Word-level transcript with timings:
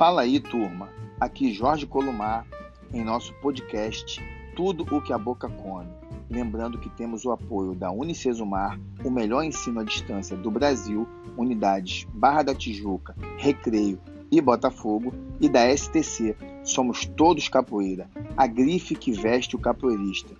Fala 0.00 0.22
aí, 0.22 0.40
turma. 0.40 0.88
Aqui 1.20 1.52
Jorge 1.52 1.86
Colomar 1.86 2.46
em 2.90 3.04
nosso 3.04 3.34
podcast 3.34 4.18
Tudo 4.56 4.82
o 4.90 5.02
que 5.02 5.12
a 5.12 5.18
Boca 5.18 5.46
Come. 5.46 5.90
Lembrando 6.30 6.78
que 6.78 6.88
temos 6.88 7.26
o 7.26 7.30
apoio 7.30 7.74
da 7.74 7.90
Unicesumar, 7.90 8.80
o 9.04 9.10
melhor 9.10 9.44
ensino 9.44 9.78
à 9.78 9.84
distância 9.84 10.34
do 10.34 10.50
Brasil, 10.50 11.06
unidades 11.36 12.06
Barra 12.14 12.44
da 12.44 12.54
Tijuca, 12.54 13.14
Recreio 13.36 14.00
e 14.32 14.40
Botafogo, 14.40 15.12
e 15.38 15.50
da 15.50 15.68
STC, 15.76 16.34
Somos 16.64 17.04
Todos 17.04 17.46
Capoeira, 17.50 18.08
a 18.34 18.46
grife 18.46 18.94
que 18.94 19.12
veste 19.12 19.54
o 19.54 19.58
capoeirista. 19.58 20.34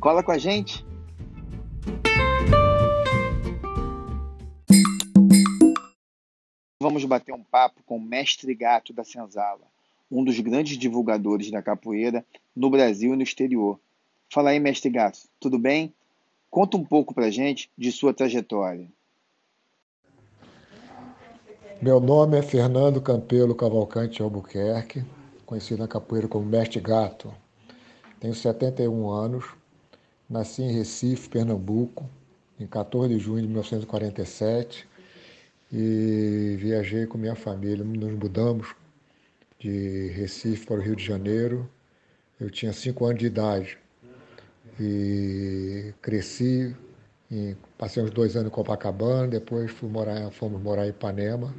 Cola 0.00 0.22
com 0.22 0.32
a 0.32 0.38
gente! 0.38 0.82
Vamos 6.94 7.06
bater 7.06 7.34
um 7.34 7.42
papo 7.42 7.82
com 7.84 7.96
o 7.96 8.00
mestre 8.00 8.54
Gato 8.54 8.92
da 8.92 9.02
Senzala, 9.02 9.62
um 10.08 10.22
dos 10.22 10.38
grandes 10.38 10.78
divulgadores 10.78 11.50
da 11.50 11.60
capoeira 11.60 12.24
no 12.54 12.70
Brasil 12.70 13.12
e 13.12 13.16
no 13.16 13.22
exterior. 13.24 13.80
Fala 14.30 14.50
aí, 14.50 14.60
mestre 14.60 14.88
Gato, 14.90 15.18
tudo 15.40 15.58
bem? 15.58 15.92
Conta 16.48 16.76
um 16.76 16.84
pouco 16.84 17.12
pra 17.12 17.30
gente 17.30 17.68
de 17.76 17.90
sua 17.90 18.14
trajetória. 18.14 18.86
Meu 21.82 21.98
nome 21.98 22.38
é 22.38 22.42
Fernando 22.42 23.02
Campelo 23.02 23.56
Cavalcante 23.56 24.22
Albuquerque, 24.22 25.04
conhecido 25.44 25.80
na 25.80 25.88
capoeira 25.88 26.28
como 26.28 26.46
Mestre 26.46 26.78
Gato. 26.78 27.34
Tenho 28.20 28.34
71 28.34 29.10
anos, 29.10 29.46
nasci 30.30 30.62
em 30.62 30.70
Recife, 30.70 31.28
Pernambuco, 31.28 32.08
em 32.56 32.68
14 32.68 33.12
de 33.12 33.18
junho 33.18 33.40
de 33.42 33.48
1947 33.48 34.93
e 35.74 36.56
viajei 36.58 37.06
com 37.06 37.18
minha 37.18 37.34
família. 37.34 37.84
Nos 37.84 38.12
mudamos 38.14 38.74
de 39.58 40.08
Recife 40.14 40.64
para 40.66 40.76
o 40.76 40.80
Rio 40.80 40.96
de 40.96 41.04
Janeiro. 41.04 41.68
Eu 42.40 42.48
tinha 42.50 42.72
5 42.72 43.04
anos 43.04 43.18
de 43.18 43.26
idade 43.26 43.78
e 44.78 45.92
cresci, 46.00 46.74
passei 47.76 48.02
uns 48.02 48.10
dois 48.10 48.36
anos 48.36 48.48
em 48.48 48.54
Copacabana, 48.54 49.28
depois 49.28 49.72
morar, 49.82 50.30
fomos 50.30 50.62
morar 50.62 50.86
em 50.86 50.90
Ipanema 50.90 51.54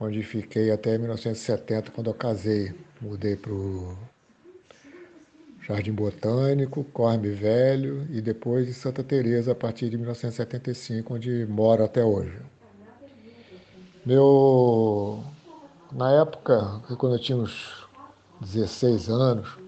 onde 0.00 0.22
fiquei 0.22 0.70
até 0.70 0.96
1970, 0.96 1.90
quando 1.90 2.08
eu 2.08 2.14
casei. 2.14 2.72
Mudei 3.00 3.36
para 3.36 3.52
o 3.52 3.96
Jardim 5.62 5.92
Botânico, 5.92 6.84
Corme 6.84 7.30
Velho 7.30 8.06
e 8.10 8.20
depois 8.20 8.68
em 8.68 8.72
Santa 8.72 9.02
Teresa 9.04 9.52
a 9.52 9.54
partir 9.54 9.88
de 9.88 9.96
1975, 9.96 11.14
onde 11.14 11.46
moro 11.46 11.84
até 11.84 12.04
hoje. 12.04 12.36
Meu 14.08 15.22
na 15.92 16.10
época, 16.12 16.80
quando 16.96 17.16
eu 17.16 17.18
tinha 17.18 17.36
uns 17.36 17.86
16 18.40 19.10
anos, 19.10 19.58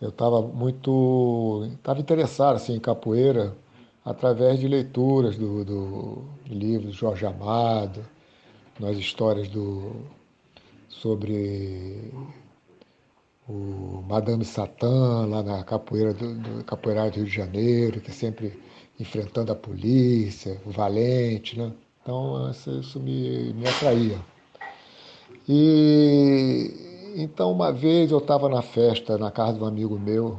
eu 0.00 0.10
estava 0.10 0.40
muito 0.40 1.68
estava 1.74 1.98
interessado 1.98 2.54
assim, 2.54 2.74
em 2.76 2.80
capoeira 2.80 3.56
através 4.04 4.60
de 4.60 4.68
leituras 4.68 5.36
do, 5.36 5.64
do 5.64 6.24
livro 6.46 6.92
de 6.92 6.96
Jorge 6.96 7.26
Amado, 7.26 8.06
nas 8.78 8.96
histórias 8.98 9.48
do, 9.48 9.96
sobre 10.88 12.14
o 13.48 14.00
Madame 14.08 14.44
Satã, 14.44 15.26
lá 15.26 15.42
na 15.42 15.64
capoeira 15.64 16.14
do, 16.14 16.34
do 16.34 16.64
Capoeirado 16.64 17.10
do 17.10 17.16
Rio 17.16 17.24
de 17.26 17.34
Janeiro, 17.34 18.00
que 18.00 18.12
é 18.12 18.14
sempre 18.14 18.62
enfrentando 19.00 19.50
a 19.50 19.56
polícia, 19.56 20.56
o 20.64 20.70
valente, 20.70 21.58
né? 21.58 21.72
Então 22.06 22.48
isso 22.78 23.00
me, 23.00 23.52
me 23.52 23.66
atraía. 23.66 24.16
E 25.48 27.16
então 27.16 27.50
uma 27.50 27.72
vez 27.72 28.12
eu 28.12 28.18
estava 28.18 28.48
na 28.48 28.62
festa 28.62 29.18
na 29.18 29.32
casa 29.32 29.58
de 29.58 29.64
um 29.64 29.66
amigo 29.66 29.98
meu, 29.98 30.38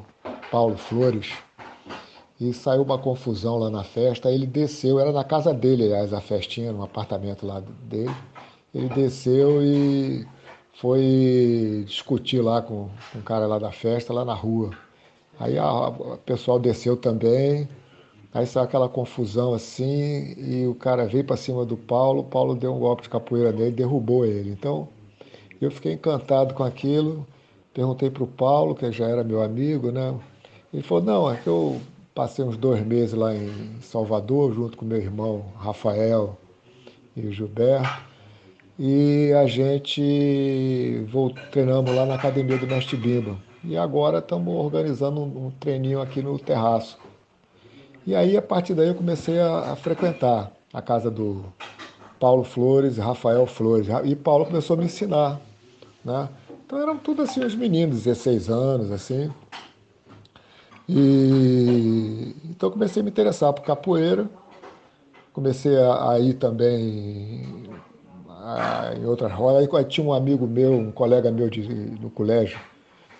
Paulo 0.50 0.78
Flores, 0.78 1.34
e 2.40 2.54
saiu 2.54 2.84
uma 2.84 2.98
confusão 2.98 3.58
lá 3.58 3.70
na 3.70 3.84
festa. 3.84 4.32
Ele 4.32 4.48
desceu, 4.48 4.98
era 4.98 5.12
na 5.12 5.26
casa 5.26 5.54
dele, 5.54 5.84
aliás, 5.84 6.14
a 6.14 6.22
festinha, 6.22 6.72
no 6.72 6.86
apartamento 6.86 7.46
lá 7.46 7.62
dele. 7.84 8.16
Ele 8.74 8.88
desceu 8.88 9.62
e 9.62 10.26
foi 10.76 11.84
discutir 11.86 12.40
lá 12.40 12.62
com, 12.62 12.90
o 13.14 13.22
cara 13.26 13.46
lá 13.46 13.60
da 13.60 13.74
festa, 13.74 14.14
lá 14.14 14.24
na 14.24 14.34
rua. 14.34 14.72
Aí 15.38 15.60
o 15.60 16.18
pessoal 16.26 16.60
desceu 16.60 16.96
também, 16.96 17.68
aí 18.34 18.46
saiu 18.46 18.66
aquela 18.66 18.90
confusão 18.90 19.54
assim, 19.54 20.34
e 20.38 20.68
o 20.68 20.76
cara 20.76 21.06
veio 21.06 21.24
para 21.24 21.38
cima 21.38 21.66
do 21.66 21.78
Paulo, 21.78 22.22
o 22.22 22.26
Paulo 22.26 22.56
deu 22.56 22.74
um 22.74 22.80
golpe 22.80 23.04
de 23.04 23.10
capoeira 23.10 23.52
nele, 23.52 23.72
derrubou 23.72 24.26
ele. 24.26 24.50
Então 24.52 24.88
eu 25.62 25.72
fiquei 25.72 25.94
encantado 25.94 26.54
com 26.54 26.64
aquilo, 26.64 27.26
perguntei 27.74 28.10
para 28.10 28.24
o 28.24 28.28
Paulo, 28.28 28.76
que 28.76 28.92
já 28.92 29.08
era 29.08 29.24
meu 29.24 29.42
amigo, 29.42 29.92
né? 29.92 30.14
Ele 30.74 30.84
falou, 30.84 31.04
não, 31.04 31.32
é 31.32 31.38
que 31.38 31.48
eu 31.48 31.80
Passei 32.18 32.44
uns 32.44 32.58
dois 32.58 32.84
meses 32.84 33.14
lá 33.14 33.32
em 33.32 33.80
Salvador, 33.80 34.52
junto 34.52 34.76
com 34.76 34.84
meu 34.84 34.98
irmão 34.98 35.46
Rafael 35.56 36.36
e 37.16 37.22
o 37.28 37.32
Gilberto. 37.32 38.02
E 38.80 39.32
a 39.34 39.46
gente 39.46 41.06
voltou, 41.12 41.44
treinamos 41.52 41.94
lá 41.94 42.08
na 42.08 42.16
academia 42.16 42.58
do 42.58 42.66
Mestre 42.66 42.98
Bimba. 42.98 43.38
E 43.64 43.78
agora 43.78 44.18
estamos 44.18 44.52
organizando 44.52 45.22
um, 45.22 45.46
um 45.46 45.52
treininho 45.60 46.02
aqui 46.02 46.24
no 46.24 46.40
terraço. 46.40 46.98
E 48.08 48.16
aí, 48.16 48.38
a 48.38 48.42
partir 48.42 48.74
daí, 48.74 48.88
eu 48.88 48.96
comecei 48.96 49.38
a, 49.38 49.74
a 49.74 49.76
frequentar 49.76 50.50
a 50.74 50.82
casa 50.82 51.12
do 51.12 51.44
Paulo 52.18 52.46
Flores 52.46 52.98
Rafael 52.98 53.46
Flores. 53.46 53.88
E 54.06 54.16
Paulo 54.16 54.46
começou 54.46 54.76
a 54.76 54.80
me 54.80 54.86
ensinar. 54.86 55.42
Né? 56.06 56.30
Então 56.66 56.82
eram 56.82 56.98
tudo 56.98 57.24
assim, 57.24 57.44
os 57.44 57.54
meninos, 57.54 58.04
16 58.04 58.50
anos, 58.50 58.92
assim. 58.94 59.30
E 60.88 62.34
então 62.46 62.72
comecei 62.72 63.02
a 63.02 63.04
me 63.04 63.12
interessar 63.12 63.52
por 63.52 63.64
capoeira, 63.64 64.30
comecei 65.34 65.78
a, 65.78 66.12
a 66.12 66.20
ir 66.22 66.36
também 66.36 67.66
a, 68.30 68.94
em 68.98 69.06
outras 69.06 69.34
rodas. 69.34 69.68
Aí 69.74 69.84
tinha 69.84 70.08
um 70.08 70.14
amigo 70.14 70.48
meu, 70.48 70.72
um 70.72 70.94
colega 70.94 71.30
meu 71.30 71.50
de, 71.50 71.68
no 71.68 72.10
colégio, 72.10 72.58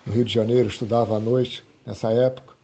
no 0.06 0.14
Rio 0.14 0.24
de 0.24 0.32
Janeiro, 0.32 0.66
estudava 0.66 1.14
à 1.14 1.20
noite 1.20 1.62
nessa 1.84 2.10
época, 2.10 2.54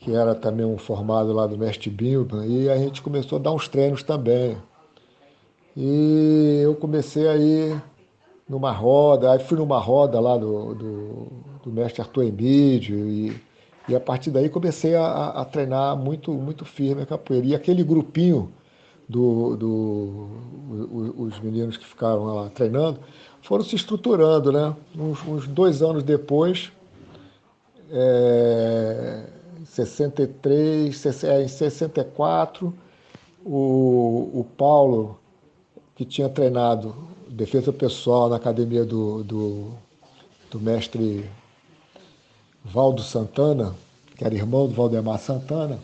que 0.00 0.14
era 0.14 0.34
também 0.34 0.66
um 0.66 0.78
formado 0.78 1.32
lá 1.32 1.46
do 1.46 1.56
Mestre 1.56 1.90
Bimba, 1.90 2.44
e 2.46 2.68
a 2.68 2.76
gente 2.76 3.00
começou 3.02 3.38
a 3.38 3.42
dar 3.42 3.52
uns 3.52 3.68
treinos 3.68 4.02
também. 4.02 4.56
E 5.76 6.60
eu 6.64 6.74
comecei 6.74 7.28
a 7.28 7.36
ir 7.36 7.80
numa 8.48 8.72
roda, 8.72 9.32
aí 9.32 9.38
fui 9.38 9.56
numa 9.56 9.78
roda 9.78 10.18
lá 10.18 10.36
do, 10.36 10.74
do, 10.74 11.26
do 11.64 11.70
mestre 11.70 12.02
Arthur 12.02 12.24
Emídio 12.24 12.98
e 13.08 13.40
e 13.90 13.94
a 13.96 13.98
partir 14.00 14.30
daí 14.30 14.48
comecei 14.48 14.94
a, 14.94 15.30
a 15.30 15.44
treinar 15.44 15.96
muito, 15.96 16.32
muito 16.32 16.64
firme 16.64 17.02
a 17.02 17.06
capoeira. 17.06 17.44
E 17.44 17.54
aquele 17.56 17.82
grupinho 17.82 18.52
do, 19.08 19.56
do 19.56 20.28
os 21.18 21.40
meninos 21.40 21.76
que 21.76 21.84
ficaram 21.84 22.24
lá 22.24 22.48
treinando 22.50 23.00
foram 23.42 23.64
se 23.64 23.74
estruturando, 23.74 24.52
né? 24.52 24.76
Uns, 24.96 25.26
uns 25.26 25.48
dois 25.48 25.82
anos 25.82 26.04
depois, 26.04 26.70
é, 27.90 29.24
63, 29.64 31.24
é, 31.24 31.42
em 31.42 31.48
64, 31.48 32.74
o, 33.44 34.30
o 34.34 34.46
Paulo, 34.56 35.18
que 35.94 36.04
tinha 36.04 36.28
treinado 36.28 36.94
defesa 37.28 37.72
pessoal 37.72 38.28
na 38.28 38.36
academia 38.36 38.84
do, 38.84 39.22
do, 39.22 39.72
do 40.50 40.60
mestre 40.60 41.28
Valdo 42.64 43.02
Santana, 43.02 43.74
que 44.16 44.24
era 44.24 44.34
irmão 44.34 44.66
do 44.66 44.74
Valdemar 44.74 45.18
Santana, 45.18 45.78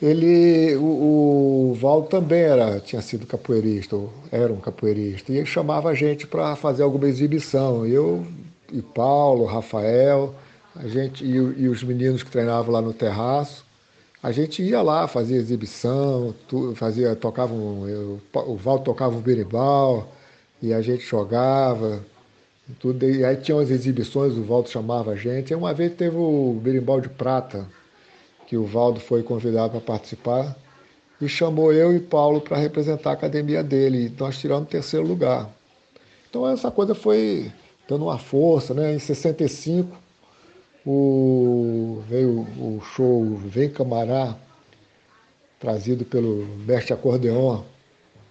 ele, 0.00 0.76
o, 0.76 1.70
o 1.72 1.74
Valdo 1.74 2.08
também 2.08 2.40
era, 2.40 2.80
tinha 2.80 3.02
sido 3.02 3.26
capoeirista, 3.26 3.96
era 4.30 4.52
um 4.52 4.60
capoeirista, 4.60 5.32
e 5.32 5.36
ele 5.36 5.46
chamava 5.46 5.90
a 5.90 5.94
gente 5.94 6.26
para 6.26 6.54
fazer 6.54 6.84
alguma 6.84 7.08
exibição. 7.08 7.84
Eu 7.84 8.24
e 8.72 8.80
Paulo, 8.80 9.44
Rafael, 9.44 10.34
a 10.78 10.86
gente 10.86 11.24
e, 11.24 11.34
e, 11.34 11.68
os 11.68 11.82
meninos 11.82 12.22
que 12.22 12.30
treinavam 12.30 12.72
lá 12.72 12.80
no 12.80 12.92
terraço, 12.92 13.64
a 14.22 14.32
gente 14.32 14.62
ia 14.62 14.80
lá, 14.80 15.06
fazia 15.06 15.36
exibição, 15.36 16.34
tu, 16.48 16.74
fazia, 16.74 17.14
tocava 17.14 17.52
um, 17.52 17.88
eu, 17.88 18.20
o 18.46 18.56
Valdo 18.56 18.84
tocava 18.84 19.16
um 19.16 19.20
berimbau, 19.20 20.12
e 20.60 20.72
a 20.72 20.80
gente 20.80 21.04
jogava, 21.04 22.04
tudo, 22.78 23.08
e 23.08 23.24
aí 23.24 23.36
tinha 23.36 23.56
umas 23.56 23.70
exibições, 23.70 24.36
o 24.36 24.42
Valdo 24.42 24.68
chamava 24.68 25.12
a 25.12 25.16
gente. 25.16 25.52
E 25.52 25.56
uma 25.56 25.72
vez 25.72 25.94
teve 25.94 26.16
o 26.16 26.58
Berimbau 26.62 27.00
de 27.00 27.08
Prata, 27.08 27.66
que 28.46 28.56
o 28.56 28.64
Valdo 28.64 29.00
foi 29.00 29.22
convidado 29.22 29.70
para 29.72 29.80
participar, 29.80 30.56
e 31.20 31.28
chamou 31.28 31.72
eu 31.72 31.94
e 31.94 32.00
Paulo 32.00 32.40
para 32.40 32.56
representar 32.56 33.10
a 33.10 33.12
academia 33.14 33.62
dele. 33.62 34.06
E 34.06 34.20
nós 34.20 34.38
tiramos 34.38 34.68
terceiro 34.68 35.06
lugar. 35.06 35.48
Então 36.28 36.48
essa 36.48 36.70
coisa 36.70 36.94
foi 36.94 37.50
dando 37.88 38.04
uma 38.04 38.18
força, 38.18 38.74
né? 38.74 38.94
Em 38.94 38.98
65 38.98 39.96
o, 40.86 42.02
veio 42.08 42.40
o 42.58 42.80
show 42.80 43.36
Vem 43.36 43.70
Camará, 43.70 44.36
trazido 45.58 46.04
pelo 46.04 46.46
mestre 46.66 46.94
acordeon, 46.94 47.62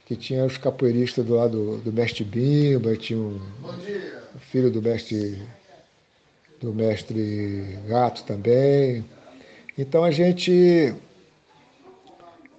que 0.06 0.16
tinha 0.16 0.46
os 0.46 0.58
capoeiristas 0.58 1.26
do 1.26 1.36
lado 1.36 1.78
do 1.78 1.92
mestre 1.92 2.24
Bimba, 2.24 2.96
tinha 2.96 3.20
um 3.20 3.40
filho 4.40 4.72
do 4.72 4.82
mestre 4.82 5.42
do 6.62 6.74
mestre 6.74 7.78
Gato 7.88 8.24
também. 8.24 9.06
Então 9.78 10.04
a 10.04 10.12
gente 10.12 10.96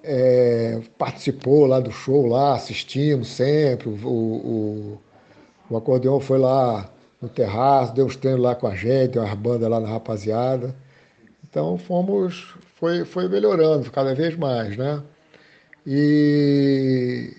é, 0.04 0.80
participou 0.96 1.66
lá 1.66 1.80
do 1.80 1.90
show, 1.90 2.26
lá 2.26 2.54
assistimos 2.54 3.28
sempre. 3.28 3.88
O, 3.88 3.92
o, 3.94 4.98
o 5.70 5.76
acordeão 5.76 6.20
foi 6.20 6.38
lá 6.38 6.88
no 7.20 7.28
terraço, 7.28 7.94
deu 7.94 8.06
uns 8.06 8.16
treinos 8.16 8.42
lá 8.42 8.54
com 8.54 8.66
a 8.66 8.74
gente, 8.74 9.12
deu 9.12 9.22
umas 9.22 9.34
bandas 9.34 9.68
lá 9.68 9.80
na 9.80 9.88
rapaziada. 9.88 10.74
Então 11.48 11.76
fomos, 11.78 12.54
foi, 12.76 13.04
foi 13.04 13.28
melhorando 13.28 13.90
cada 13.90 14.14
vez 14.14 14.36
mais, 14.36 14.76
né? 14.76 15.02
E 15.86 17.34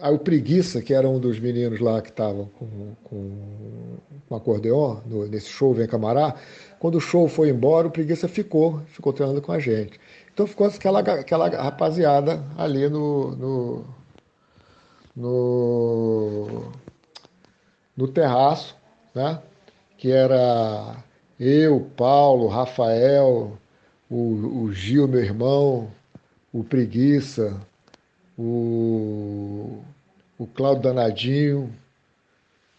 aí 0.00 0.14
o 0.14 0.18
Preguiça, 0.18 0.82
que 0.82 0.92
era 0.92 1.08
um 1.08 1.18
dos 1.18 1.38
meninos 1.40 1.80
lá 1.80 2.02
que 2.02 2.10
estavam 2.10 2.46
com, 2.58 2.94
com, 3.04 3.96
com 4.28 4.36
acordeon 4.36 4.98
no, 5.06 5.26
nesse 5.26 5.48
show 5.48 5.72
Vem 5.72 5.86
Camará, 5.86 6.34
quando 6.78 6.96
o 6.96 7.00
show 7.00 7.26
foi 7.28 7.48
embora, 7.48 7.88
o 7.88 7.90
Preguiça 7.90 8.28
ficou, 8.28 8.80
ficou 8.86 9.12
treinando 9.12 9.40
com 9.40 9.52
a 9.52 9.58
gente. 9.58 9.98
Então 10.32 10.46
ficou 10.46 10.66
aquela, 10.66 11.00
aquela 11.00 11.48
rapaziada 11.48 12.44
ali 12.58 12.88
no, 12.88 13.34
no, 13.36 13.84
no, 15.16 16.72
no 17.96 18.08
terraço, 18.08 18.76
né? 19.14 19.40
que 19.96 20.10
era 20.10 20.96
eu, 21.38 21.80
Paulo, 21.96 22.48
Rafael, 22.48 23.58
o, 24.10 24.64
o 24.64 24.72
Gil, 24.72 25.08
meu 25.08 25.22
irmão, 25.22 25.90
o 26.52 26.62
Preguiça, 26.62 27.60
o, 28.36 29.82
o 30.38 30.46
Cláudio 30.46 30.82
Danadinho, 30.84 31.74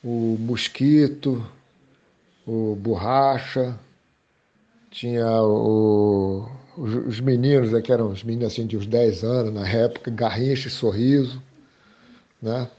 o 0.03 0.37
Mosquito, 0.39 1.45
o 2.45 2.75
Borracha, 2.75 3.77
tinha 4.91 5.41
o 5.41 6.49
os, 6.77 7.19
meninos, 7.19 7.71
né, 7.71 7.81
que 7.81 7.91
eram 7.91 8.09
os 8.09 8.23
meninos 8.23 8.53
assim, 8.53 8.67
de 8.67 8.77
uns 8.77 8.85
10 8.85 9.23
anos 9.23 9.53
na 9.53 9.67
época, 9.67 10.11
Garrincha 10.11 10.67
e 10.67 10.71
Sorriso. 10.71 11.41
Né? 12.41 12.69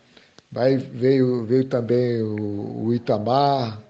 Aí 0.54 0.76
veio, 0.76 1.44
veio 1.44 1.64
também 1.64 2.22
o, 2.22 2.86
o 2.86 2.94
Itamar, 2.94 3.80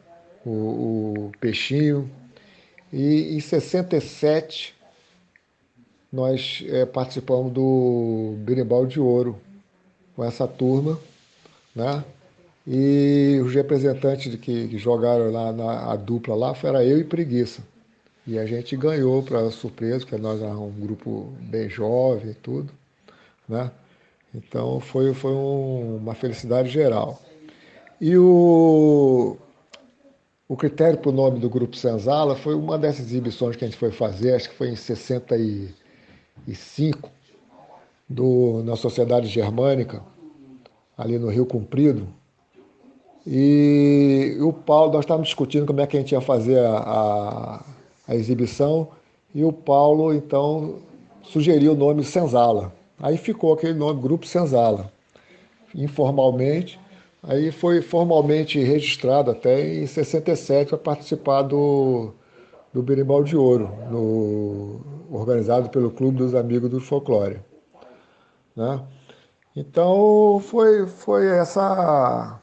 o, 0.45 0.51
o, 0.51 1.33
Peixinho. 1.41 2.11
E 2.93 3.37
em 3.37 3.41
67 3.41 4.75
nós 6.13 6.65
é, 6.69 6.87
participamos 6.87 7.53
do 7.53 8.35
Berimbau 8.39 8.87
de 8.87 8.99
Ouro 8.99 9.39
com 10.15 10.25
essa 10.25 10.47
turma. 10.49 10.99
Né? 11.75 12.05
E 12.67 13.41
os 13.45 13.55
representantes 13.55 14.35
que, 14.37 14.69
que 14.69 14.79
jogaram 14.79 15.31
lá 15.31 15.53
na 15.53 15.93
a 15.93 15.97
dupla 15.97 16.35
lá 16.35 16.57
era 16.65 16.85
eu 16.85 16.99
e 16.99 17.05
Preguiça. 17.05 17.63
E 18.27 18.39
a 18.39 18.47
gente 18.47 18.77
ganhou, 18.77 19.23
para 19.23 19.49
surpresa, 19.53 20.01
porque 20.01 20.17
nós 20.17 20.43
éramos 20.43 20.77
um 20.77 20.81
grupo 20.81 21.33
bem 21.43 21.69
jovem 21.71 22.33
e 22.33 22.35
tudo, 22.35 22.73
né? 23.49 23.71
Então 24.35 24.81
foi, 24.81 25.15
foi 25.15 25.33
um, 25.33 25.97
uma 25.97 26.15
felicidade 26.15 26.69
geral. 26.69 27.21
E 28.01 28.17
o, 28.17 29.37
o 30.49 30.57
critério 30.57 30.99
para 30.99 31.11
o 31.11 31.13
nome 31.13 31.41
do 31.41 31.49
Grupo 31.49 31.77
Senzala 31.77 32.37
foi 32.37 32.55
uma 32.55 32.79
dessas 32.79 33.07
exibições 33.07 33.57
que 33.57 33.65
a 33.65 33.69
gente 33.69 33.79
foi 33.79 33.91
fazer, 33.91 34.35
acho 34.35 34.51
que 34.51 34.57
foi 34.57 34.69
em 34.69 34.77
65, 34.77 37.11
do, 38.09 38.63
na 38.65 38.77
Sociedade 38.77 39.27
Germânica, 39.29 40.03
ali 40.97 41.19
no 41.19 41.29
Rio 41.29 41.47
Comprido. 41.47 42.07
E 43.27 44.39
o 44.41 44.53
Paulo, 44.53 44.93
nós 44.93 45.01
estávamos 45.01 45.29
discutindo 45.29 45.67
como 45.67 45.81
é 45.81 45.87
que 45.87 45.97
a 45.97 46.01
gente 46.01 46.13
ia 46.13 46.21
fazer 46.21 46.61
a, 46.61 46.79
a 46.79 47.65
a 48.07 48.15
exibição 48.15 48.89
e 49.35 49.45
o 49.45 49.53
Paulo 49.53 50.15
então 50.15 50.77
sugeriu 51.23 51.73
o 51.73 51.77
nome 51.77 52.05
Senzala. 52.05 52.73
Aí 52.99 53.17
ficou 53.19 53.53
aquele 53.53 53.75
nome, 53.75 54.01
Grupo 54.01 54.27
Senzala. 54.27 54.91
Informalmente, 55.75 56.81
aí 57.23 57.53
foi 57.53 57.83
formalmente 57.83 58.59
registrado 58.59 59.31
até 59.31 59.83
em 59.83 59.87
67 59.87 60.71
para 60.71 60.79
participar 60.79 61.43
do, 61.43 62.13
do 62.73 62.83
Berimbau 62.83 63.23
de 63.23 63.37
Ouro, 63.37 63.71
no, 63.91 64.81
organizado 65.11 65.69
pelo 65.69 65.91
Clube 65.91 66.19
dos 66.19 66.35
Amigos 66.35 66.71
do 66.71 66.81
Folclore. 66.81 67.41
Né? 68.55 68.81
Então 69.55 70.41
foi, 70.41 70.87
foi 70.87 71.27
essa 71.27 72.41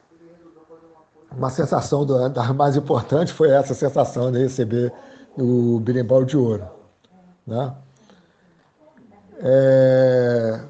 uma 1.35 1.50
sensação 1.50 2.05
do, 2.05 2.29
da 2.29 2.53
mais 2.53 2.75
importante 2.75 3.33
foi 3.33 3.50
essa 3.50 3.73
sensação 3.73 4.31
de 4.31 4.39
receber 4.39 4.94
o 5.38 5.79
berimbau 5.79 6.23
de 6.23 6.38
ouro. 6.38 6.67
Né? 7.45 7.73
É... 9.43 10.61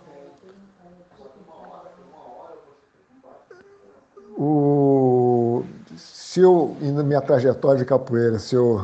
O... 4.36 5.64
Se 5.96 6.40
eu, 6.40 6.76
na 6.82 7.04
minha 7.04 7.22
trajetória 7.22 7.78
de 7.78 7.86
capoeira, 7.86 8.40
se 8.40 8.56
eu 8.56 8.84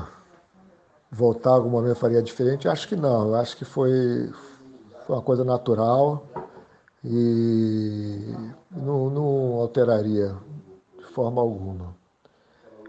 voltar 1.12 1.52
algum 1.52 1.70
momento 1.70 1.96
faria 1.96 2.22
diferente, 2.22 2.68
acho 2.68 2.88
que 2.88 2.96
não. 2.96 3.34
Acho 3.34 3.58
que 3.58 3.66
foi, 3.66 4.32
foi 5.06 5.16
uma 5.16 5.22
coisa 5.24 5.44
natural 5.44 6.24
e 7.04 8.36
não, 8.72 9.10
não 9.10 9.56
alteraria 9.56 10.36
de 11.00 11.06
forma 11.06 11.42
alguma. 11.42 11.99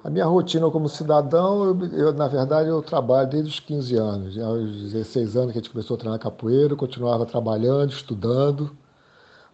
A 0.02 0.08
minha 0.08 0.24
rotina 0.24 0.70
como 0.70 0.88
cidadão, 0.88 1.64
eu, 1.64 1.86
eu, 1.92 2.12
na 2.14 2.26
verdade, 2.26 2.70
eu 2.70 2.80
trabalho 2.80 3.28
desde 3.28 3.50
os 3.50 3.60
15 3.60 3.96
anos. 3.96 4.38
Aos 4.38 4.92
16 4.92 5.36
anos 5.36 5.52
que 5.52 5.58
a 5.58 5.60
gente 5.60 5.70
começou 5.70 5.94
a 5.94 5.98
treinar 5.98 6.18
capoeira, 6.18 6.72
eu 6.72 6.76
continuava 6.76 7.26
trabalhando, 7.26 7.92
estudando. 7.92 8.74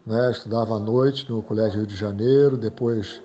Né? 0.06 0.30
Estudava 0.30 0.76
à 0.76 0.78
noite 0.78 1.28
no 1.28 1.42
Colégio 1.42 1.78
Rio 1.78 1.86
de 1.86 1.96
Janeiro, 1.96 2.56
depois 2.56 3.20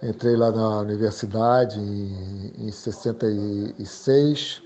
entrei 0.00 0.36
lá 0.36 0.52
na 0.52 0.78
universidade 0.78 1.80
em, 1.80 2.68
em 2.68 2.70
66. 2.70 4.62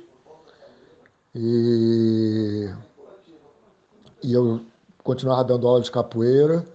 E, 1.34 2.70
e 4.22 4.32
eu 4.34 4.60
continuava 5.02 5.44
dando 5.44 5.66
aula 5.66 5.80
de 5.80 5.90
capoeira 5.90 6.66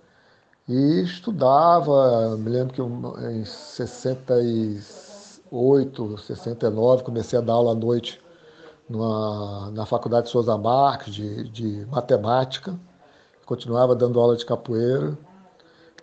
e 0.67 1.01
estudava. 1.03 2.35
Me 2.35 2.49
lembro 2.49 2.73
que 2.73 2.81
em 3.27 3.45
66 3.45 5.02
68, 5.53 6.17
69, 6.17 7.03
comecei 7.03 7.37
a 7.37 7.41
dar 7.41 7.53
aula 7.53 7.73
à 7.73 7.75
noite 7.75 8.19
numa, 8.89 9.69
na 9.71 9.85
Faculdade 9.85 10.29
Souza 10.29 10.57
Marques 10.57 11.13
de, 11.13 11.49
de 11.49 11.85
matemática, 11.91 12.77
continuava 13.45 13.95
dando 13.95 14.19
aula 14.19 14.35
de 14.35 14.45
capoeira 14.45 15.15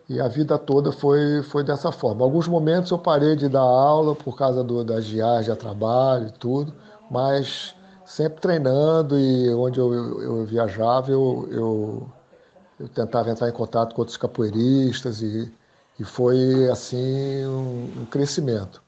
e 0.09 0.21
a 0.21 0.29
vida 0.29 0.57
toda 0.57 0.93
foi, 0.93 1.43
foi 1.43 1.65
dessa 1.65 1.91
forma. 1.91 2.25
Alguns 2.25 2.47
momentos 2.47 2.91
eu 2.93 2.99
parei 2.99 3.35
de 3.35 3.49
dar 3.49 3.61
aula 3.61 4.15
por 4.15 4.37
causa 4.37 4.63
do, 4.63 4.85
das 4.85 5.09
viagens 5.09 5.51
a 5.51 5.57
trabalho 5.57 6.29
e 6.29 6.33
tudo, 6.33 6.73
mas 7.11 7.75
sempre 8.05 8.41
treinando 8.41 9.19
e 9.19 9.53
onde 9.55 9.81
eu, 9.81 9.93
eu, 9.93 10.23
eu 10.23 10.45
viajava 10.45 11.11
eu, 11.11 11.49
eu, 11.51 12.13
eu, 12.79 12.89
tentava 12.89 13.31
entrar 13.31 13.49
em 13.49 13.53
contato 13.53 13.95
com 13.95 14.03
outros 14.03 14.17
capoeiristas 14.17 15.23
e, 15.23 15.53
e 15.99 16.05
foi 16.05 16.69
assim 16.71 17.45
um, 17.47 18.03
um 18.03 18.07
crescimento. 18.07 18.83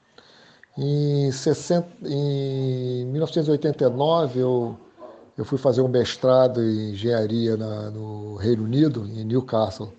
Em, 0.77 1.31
60, 1.31 1.87
em 2.07 3.05
1989, 3.07 4.41
eu, 4.41 4.77
eu 5.37 5.45
fui 5.45 5.59
fazer 5.59 5.83
um 5.83 5.89
mestrado 5.89 6.63
em 6.63 6.93
engenharia 6.93 7.59
na, 7.59 7.91
no 7.91 8.37
Reino 8.37 8.65
Unido, 8.65 9.07
em 9.07 9.23
Newcastle, 9.23 9.93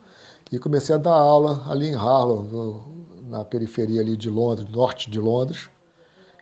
e 0.51 0.57
comecei 0.57 0.95
a 0.95 0.97
dar 0.97 1.13
aula 1.13 1.63
ali 1.69 1.89
em 1.89 1.95
Harlow, 1.95 2.43
no, 2.43 2.83
na 3.29 3.45
periferia 3.45 4.01
ali 4.01 4.17
de 4.17 4.31
Londres, 4.31 4.67
norte 4.69 5.11
de 5.11 5.19
Londres, 5.19 5.69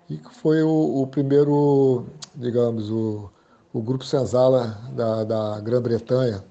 e 0.09 0.17
foi 0.31 0.63
o, 0.63 1.01
o 1.01 1.07
primeiro, 1.07 2.05
digamos, 2.33 2.89
o, 2.89 3.29
o 3.73 3.81
grupo 3.81 4.05
Senzala 4.05 4.77
da, 4.93 5.23
da 5.25 5.59
Grã-Bretanha. 5.59 6.43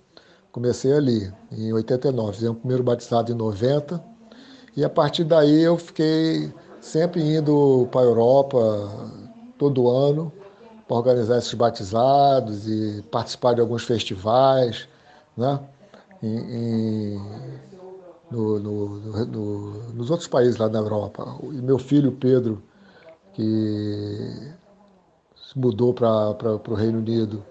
Comecei 0.52 0.92
ali, 0.92 1.32
em 1.50 1.72
89, 1.72 2.32
fizemos 2.32 2.56
o 2.58 2.60
primeiro 2.60 2.82
batizado 2.82 3.32
em 3.32 3.34
90, 3.34 4.02
e 4.76 4.84
a 4.84 4.88
partir 4.88 5.25
daí 5.25 5.62
eu 5.62 5.78
fiquei 5.78 6.52
sempre 6.80 7.22
indo 7.22 7.88
para 7.90 8.00
a 8.00 8.04
Europa 8.04 8.90
todo 9.58 9.88
ano 9.88 10.32
para 10.88 10.96
organizar 10.96 11.38
esses 11.38 11.54
batizados 11.54 12.66
e 12.66 13.02
participar 13.12 13.54
de 13.54 13.60
alguns 13.60 13.84
festivais, 13.84 14.88
né? 15.37 15.60
Em, 16.22 16.37
em, 16.37 17.22
no, 18.30 18.58
no, 18.58 18.99
no, 19.26 19.92
nos 19.92 20.10
outros 20.10 20.28
países 20.28 20.56
lá 20.56 20.68
na 20.68 20.78
Europa. 20.78 21.38
E 21.42 21.62
meu 21.62 21.78
filho 21.78 22.12
Pedro, 22.12 22.62
que 23.32 24.52
se 25.37 25.58
mudou 25.58 25.94
para 25.94 26.56
o 26.68 26.75
Reino 26.75 26.99
Unido 26.99 27.44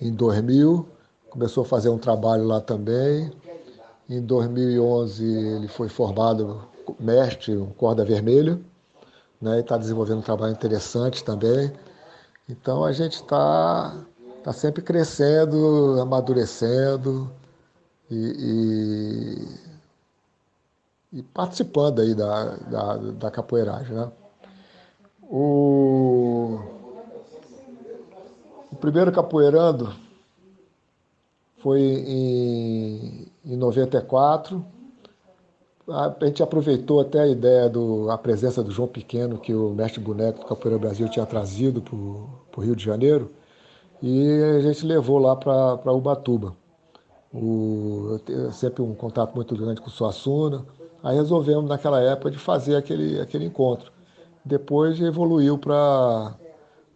em 0.00 0.12
2000, 0.12 0.86
começou 1.28 1.62
a 1.62 1.66
fazer 1.66 1.88
um 1.88 1.98
trabalho 1.98 2.44
lá 2.44 2.60
também. 2.60 3.32
Em 4.08 4.20
2011 4.20 5.24
ele 5.24 5.68
foi 5.68 5.88
formado 5.88 6.69
mestre, 6.98 7.56
um 7.56 7.70
corda 7.70 8.04
vermelha, 8.04 8.58
né? 9.40 9.58
E 9.58 9.60
está 9.60 9.76
desenvolvendo 9.76 10.18
um 10.18 10.22
trabalho 10.22 10.52
interessante 10.52 11.22
também. 11.24 11.72
Então 12.48 12.84
a 12.84 12.92
gente 12.92 13.14
está 13.14 14.04
tá 14.42 14.52
sempre 14.52 14.82
crescendo, 14.82 16.00
amadurecendo 16.00 17.30
e, 18.10 19.46
e, 21.12 21.18
e 21.18 21.22
participando 21.22 22.00
aí 22.00 22.14
da, 22.14 22.56
da, 22.56 22.96
da 22.96 23.30
capoeiragem, 23.30 23.94
né? 23.94 24.10
O, 25.22 26.58
o 28.72 28.76
primeiro 28.76 29.12
capoeirando 29.12 29.94
foi 31.58 31.80
em, 31.80 33.26
em 33.44 33.56
94. 33.56 34.64
A, 35.92 36.14
gente 36.24 36.42
aproveitou 36.42 37.00
até 37.00 37.20
a 37.20 37.26
ideia 37.26 37.68
da 37.68 38.18
presença 38.18 38.62
do 38.62 38.70
João 38.70 38.88
Pequeno, 38.88 39.38
que 39.38 39.54
o 39.54 39.70
mestre 39.70 40.00
boneco 40.00 40.40
do 40.40 40.46
Capoeira 40.46 40.78
Brasil 40.78 41.08
tinha 41.08 41.26
trazido 41.26 41.82
para 41.82 42.60
o 42.60 42.64
Rio 42.64 42.76
de 42.76 42.84
Janeiro, 42.84 43.30
e 44.02 44.42
a 44.56 44.60
gente 44.60 44.86
levou 44.86 45.18
lá 45.18 45.36
para 45.36 45.92
Ubatuba. 45.92 46.56
O, 47.32 48.18
eu 48.28 48.50
sempre 48.52 48.82
um 48.82 48.94
contato 48.94 49.34
muito 49.34 49.54
grande 49.54 49.80
com 49.80 49.88
o 49.88 49.90
Suassuna. 49.90 50.66
Aí 51.02 51.16
resolvemos, 51.16 51.68
naquela 51.68 52.00
época, 52.00 52.30
de 52.30 52.38
fazer 52.38 52.76
aquele, 52.76 53.20
aquele 53.20 53.44
encontro. 53.44 53.92
Depois 54.44 55.00
evoluiu 55.00 55.58
para 55.58 56.34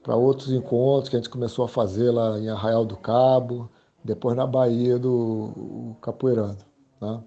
outros 0.06 0.50
encontros 0.52 1.08
que 1.08 1.16
a 1.16 1.18
gente 1.18 1.30
começou 1.30 1.64
a 1.64 1.68
fazer 1.68 2.10
lá 2.10 2.38
em 2.38 2.48
Arraial 2.48 2.84
do 2.84 2.96
Cabo, 2.96 3.68
depois 4.02 4.36
na 4.36 4.46
Bahia 4.46 4.98
do 4.98 5.94
Capoeirando. 6.00 6.58
Né? 7.00 7.22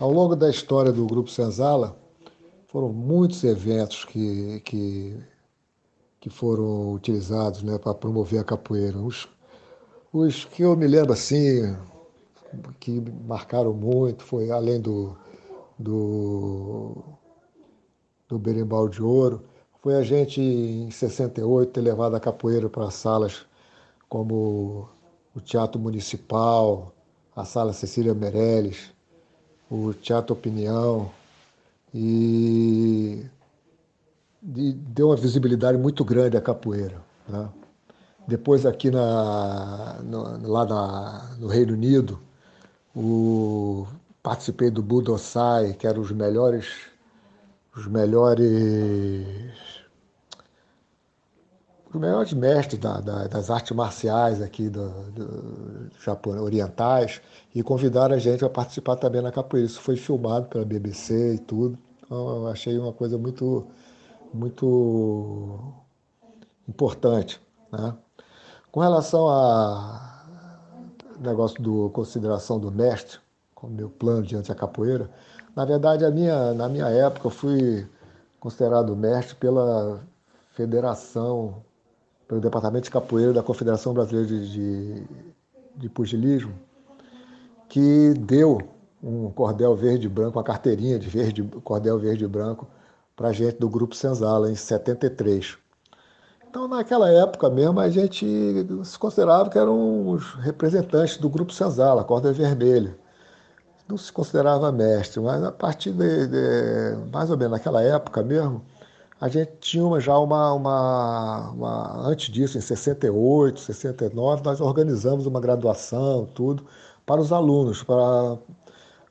Ao 0.00 0.10
longo 0.10 0.34
da 0.34 0.50
história 0.50 0.90
do 0.90 1.06
Grupo 1.06 1.30
Senzala, 1.30 1.96
foram 2.66 2.92
muitos 2.92 3.44
eventos 3.44 4.04
que, 4.04 4.60
que, 4.64 5.16
que 6.20 6.28
foram 6.28 6.92
utilizados 6.92 7.62
né, 7.62 7.78
para 7.78 7.94
promover 7.94 8.40
a 8.40 8.44
capoeira. 8.44 8.98
Os, 8.98 9.28
os 10.12 10.44
que 10.46 10.62
eu 10.62 10.76
me 10.76 10.88
lembro 10.88 11.12
assim, 11.12 11.76
que 12.80 13.00
marcaram 13.24 13.72
muito, 13.72 14.24
foi 14.24 14.50
além 14.50 14.80
do, 14.80 15.16
do, 15.78 16.96
do 18.28 18.36
Berimbau 18.36 18.88
de 18.88 19.00
Ouro, 19.00 19.44
foi 19.80 19.94
a 19.94 20.02
gente, 20.02 20.40
em 20.40 20.90
68, 20.90 21.70
ter 21.70 21.80
levado 21.80 22.16
a 22.16 22.20
capoeira 22.20 22.68
para 22.68 22.90
salas 22.90 23.46
como 24.08 24.88
o 25.34 25.40
Teatro 25.40 25.80
Municipal, 25.80 26.92
a 27.36 27.44
Sala 27.44 27.72
Cecília 27.72 28.14
Meirelles, 28.14 28.93
o 29.74 29.94
Teatro 29.94 30.34
Opinião, 30.34 31.10
e 31.92 33.24
deu 34.42 35.08
uma 35.08 35.16
visibilidade 35.16 35.78
muito 35.78 36.04
grande 36.04 36.36
à 36.36 36.40
capoeira. 36.40 37.00
Né? 37.28 37.48
Depois 38.26 38.66
aqui 38.66 38.90
na, 38.90 40.00
no, 40.02 40.48
lá 40.48 40.64
na, 40.64 41.36
no 41.38 41.46
Reino 41.48 41.72
Unido, 41.72 42.20
o, 42.94 43.86
participei 44.22 44.70
do 44.70 44.82
Budosai, 44.82 45.74
que 45.74 45.86
eram 45.86 46.00
os 46.02 46.10
melhores, 46.10 46.66
os 47.76 47.86
melhores 47.86 48.54
os 51.94 52.00
melhores 52.00 52.32
mestres 52.32 52.80
da, 52.80 53.00
da, 53.00 53.26
das 53.28 53.50
artes 53.50 53.74
marciais 53.74 54.42
aqui 54.42 54.68
do, 54.68 54.88
do, 55.12 55.90
Japão, 56.00 56.32
orientais, 56.42 57.20
e 57.54 57.62
convidaram 57.62 58.16
a 58.16 58.18
gente 58.18 58.44
a 58.44 58.50
participar 58.50 58.96
também 58.96 59.22
na 59.22 59.30
capoeira. 59.30 59.66
Isso 59.66 59.80
foi 59.80 59.96
filmado 59.96 60.46
pela 60.46 60.64
BBC 60.64 61.34
e 61.34 61.38
tudo. 61.38 61.78
Então, 62.04 62.36
eu 62.36 62.48
achei 62.48 62.76
uma 62.78 62.92
coisa 62.92 63.16
muito, 63.16 63.66
muito 64.32 65.72
importante. 66.68 67.40
Né? 67.70 67.94
Com 68.72 68.80
relação 68.80 69.28
ao 69.28 70.00
negócio 71.20 71.62
do 71.62 71.90
consideração 71.90 72.58
do 72.58 72.72
mestre, 72.72 73.18
como 73.54 73.72
meu 73.72 73.88
plano 73.88 74.22
diante 74.22 74.48
da 74.48 74.54
capoeira, 74.54 75.08
na 75.54 75.64
verdade, 75.64 76.04
a 76.04 76.10
minha, 76.10 76.52
na 76.54 76.68
minha 76.68 76.88
época, 76.88 77.28
eu 77.28 77.30
fui 77.30 77.88
considerado 78.40 78.96
mestre 78.96 79.36
pela 79.36 80.00
Federação 80.54 81.62
pelo 82.26 82.40
Departamento 82.40 82.84
de 82.84 82.90
Capoeira 82.90 83.32
da 83.32 83.42
Confederação 83.42 83.92
Brasileira 83.92 84.28
de, 84.28 84.52
de, 84.52 85.02
de 85.76 85.88
Pugilismo, 85.88 86.54
que 87.68 88.14
deu 88.14 88.58
um 89.02 89.30
cordel 89.30 89.76
verde 89.76 90.06
e 90.06 90.08
branco, 90.08 90.38
uma 90.38 90.44
carteirinha 90.44 90.98
de 90.98 91.08
verde, 91.08 91.42
cordel 91.62 91.98
verde 91.98 92.24
e 92.24 92.28
branco 92.28 92.66
para 93.14 93.32
gente 93.32 93.58
do 93.58 93.68
Grupo 93.68 93.94
Senzala, 93.94 94.50
em 94.50 94.56
73. 94.56 95.58
Então, 96.48 96.68
naquela 96.68 97.10
época 97.10 97.50
mesmo, 97.50 97.80
a 97.80 97.88
gente 97.88 98.24
se 98.84 98.98
considerava 98.98 99.50
que 99.50 99.58
eram 99.58 100.08
os 100.08 100.34
representantes 100.34 101.16
do 101.16 101.28
Grupo 101.28 101.52
Senzala, 101.52 102.04
Corda 102.04 102.32
Vermelha. 102.32 102.96
Não 103.88 103.98
se 103.98 104.12
considerava 104.12 104.72
mestre, 104.72 105.20
mas 105.20 105.42
a 105.42 105.52
partir 105.52 105.90
de, 105.90 106.26
de 106.28 107.10
mais 107.12 107.30
ou 107.30 107.36
menos 107.36 107.52
naquela 107.52 107.82
época 107.82 108.22
mesmo, 108.22 108.62
a 109.20 109.28
gente 109.28 109.52
tinha 109.60 110.00
já 110.00 110.18
uma, 110.18 110.52
uma, 110.52 111.50
uma, 111.50 112.08
Antes 112.08 112.32
disso, 112.32 112.58
em 112.58 112.60
68, 112.60 113.60
69, 113.60 114.42
nós 114.44 114.60
organizamos 114.60 115.26
uma 115.26 115.40
graduação, 115.40 116.26
tudo, 116.34 116.66
para 117.06 117.20
os 117.20 117.32
alunos, 117.32 117.82
para, 117.82 118.38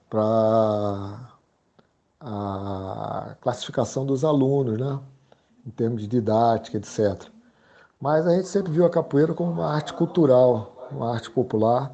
para 0.10 1.30
a 2.20 3.36
classificação 3.42 4.06
dos 4.06 4.24
alunos, 4.24 4.80
né? 4.80 5.00
em 5.66 5.72
termos 5.72 6.02
de 6.02 6.08
didática, 6.08 6.78
etc. 6.78 7.30
Mas 8.00 8.28
a 8.28 8.36
gente 8.36 8.48
sempre 8.48 8.72
viu 8.72 8.86
a 8.86 8.90
capoeira 8.90 9.34
como 9.34 9.52
uma 9.52 9.74
arte 9.74 9.94
cultural, 9.94 10.90
uma 10.92 11.14
arte 11.14 11.30
popular, 11.32 11.92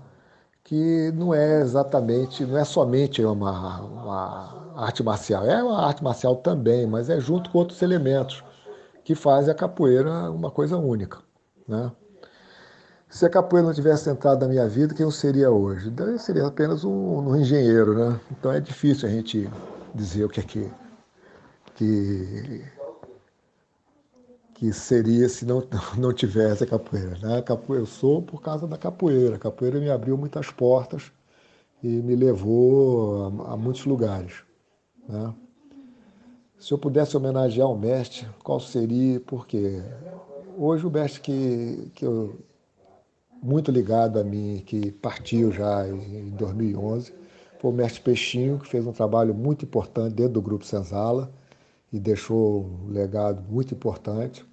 que 0.70 1.12
não 1.16 1.34
é 1.34 1.62
exatamente, 1.62 2.46
não 2.46 2.56
é 2.56 2.64
somente 2.64 3.26
uma, 3.26 3.82
uma 3.82 4.74
arte 4.76 5.02
marcial. 5.02 5.44
É 5.44 5.64
uma 5.64 5.84
arte 5.84 6.04
marcial 6.04 6.36
também, 6.36 6.86
mas 6.86 7.10
é 7.10 7.20
junto 7.20 7.50
com 7.50 7.58
outros 7.58 7.82
elementos 7.82 8.44
que 9.04 9.16
fazem 9.16 9.52
a 9.52 9.56
capoeira 9.56 10.30
uma 10.30 10.52
coisa 10.52 10.78
única. 10.78 11.18
Né? 11.68 11.92
Se 13.10 13.26
a 13.26 13.30
capoeira 13.32 13.66
não 13.66 13.74
tivesse 13.74 14.12
entrado 14.12 14.42
na 14.42 14.48
minha 14.48 14.68
vida, 14.70 14.94
quem 14.94 15.04
eu 15.04 15.12
seria 15.12 15.50
hoje? 15.50 15.92
Eu 15.98 16.20
seria 16.20 16.46
apenas 16.46 16.84
um, 16.84 17.18
um 17.18 17.36
engenheiro, 17.36 17.98
né? 17.98 18.20
Então 18.32 18.52
é 18.52 18.60
difícil 18.60 19.10
a 19.10 19.12
gente 19.12 19.50
dizer 19.96 20.26
o 20.26 20.30
que 20.30 20.40
é 20.40 20.44
que, 20.44 20.72
que, 21.74 22.64
que 24.60 24.74
seria 24.74 25.30
se 25.30 25.46
não, 25.46 25.64
não 25.98 26.14
tivesse 26.14 26.66
a 26.66 26.68
capoeira. 26.68 27.18
Né? 27.20 27.44
Eu 27.70 27.86
sou 27.86 28.22
por 28.22 28.42
causa 28.42 28.68
da 28.68 28.78
capoeira. 28.78 29.38
A 29.38 29.40
capoeira 29.40 29.80
me 29.80 29.90
abriu 29.90 30.18
muitas 30.18 30.52
portas 30.52 31.14
e 31.82 31.88
me 31.88 32.14
levou 32.14 33.44
a, 33.48 33.54
a 33.54 33.58
muitos 33.58 33.86
lugares. 33.86 34.44
Né? 35.08 35.34
Se 36.60 36.74
eu 36.74 36.78
pudesse 36.78 37.16
homenagear 37.16 37.70
um 37.70 37.78
mestre, 37.78 38.28
qual 38.44 38.60
seria? 38.60 39.22
Porque 39.22 39.82
hoje 40.58 40.86
o 40.86 40.92
mestre 40.92 41.22
que, 41.22 41.92
que 41.96 42.06
eu 42.06 42.38
muito 43.42 43.72
ligado 43.72 44.20
a 44.20 44.24
mim, 44.26 44.62
que 44.66 44.92
partiu 44.92 45.54
já 45.54 45.88
em 45.88 46.32
2011, 46.32 47.14
foi 47.62 47.72
o 47.72 47.74
mestre 47.74 48.02
Peixinho, 48.02 48.60
que 48.60 48.68
fez 48.68 48.86
um 48.86 48.92
trabalho 48.92 49.34
muito 49.34 49.64
importante 49.64 50.16
dentro 50.16 50.34
do 50.34 50.42
Grupo 50.42 50.66
Senzala 50.66 51.32
e 51.94 51.98
deixou 51.98 52.66
um 52.66 52.92
legado 52.92 53.42
muito 53.50 53.74
importante. 53.74 54.49